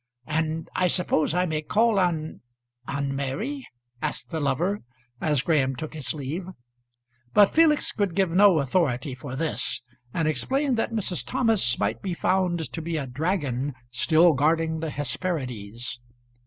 "And 0.25 0.67
I 0.73 0.87
suppose 0.87 1.35
I 1.35 1.45
may 1.45 1.61
call 1.61 1.99
on 1.99 2.41
on 2.87 3.15
Mary?" 3.15 3.67
asked 4.01 4.31
the 4.31 4.39
lover, 4.39 4.79
as 5.21 5.43
Graham 5.43 5.75
took 5.75 5.93
his 5.93 6.11
leave. 6.11 6.47
But 7.35 7.53
Felix 7.53 7.91
could 7.91 8.15
give 8.15 8.31
no 8.31 8.57
authority 8.57 9.13
for 9.13 9.35
this, 9.35 9.83
and 10.11 10.27
explained 10.27 10.75
that 10.77 10.91
Mrs. 10.91 11.23
Thomas 11.23 11.77
might 11.77 12.01
be 12.01 12.15
found 12.15 12.73
to 12.73 12.81
be 12.81 12.97
a 12.97 13.05
dragon 13.05 13.75
still 13.91 14.33
guarding 14.33 14.79
the 14.79 14.89
Hesperides. 14.89 15.99